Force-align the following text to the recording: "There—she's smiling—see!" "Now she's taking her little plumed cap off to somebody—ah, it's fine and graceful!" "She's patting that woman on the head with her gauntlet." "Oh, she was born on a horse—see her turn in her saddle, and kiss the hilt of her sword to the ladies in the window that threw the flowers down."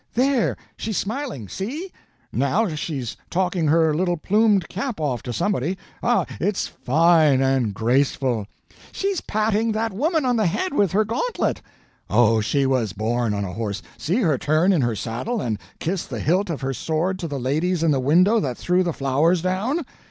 "There—she's 0.15 0.97
smiling—see!" 0.97 1.91
"Now 2.33 2.67
she's 2.73 3.15
taking 3.29 3.67
her 3.67 3.93
little 3.93 4.17
plumed 4.17 4.67
cap 4.67 4.99
off 4.99 5.21
to 5.21 5.31
somebody—ah, 5.31 6.25
it's 6.39 6.65
fine 6.65 7.39
and 7.43 7.71
graceful!" 7.71 8.47
"She's 8.91 9.21
patting 9.21 9.73
that 9.73 9.93
woman 9.93 10.25
on 10.25 10.37
the 10.37 10.47
head 10.47 10.73
with 10.73 10.93
her 10.93 11.05
gauntlet." 11.05 11.61
"Oh, 12.09 12.41
she 12.41 12.65
was 12.65 12.93
born 12.93 13.35
on 13.35 13.45
a 13.45 13.53
horse—see 13.53 14.21
her 14.21 14.39
turn 14.39 14.73
in 14.73 14.81
her 14.81 14.95
saddle, 14.95 15.39
and 15.39 15.59
kiss 15.77 16.03
the 16.07 16.19
hilt 16.19 16.49
of 16.49 16.61
her 16.61 16.73
sword 16.73 17.19
to 17.19 17.27
the 17.27 17.39
ladies 17.39 17.83
in 17.83 17.91
the 17.91 17.99
window 17.99 18.39
that 18.39 18.57
threw 18.57 18.81
the 18.81 18.93
flowers 18.93 19.43
down." 19.43 19.85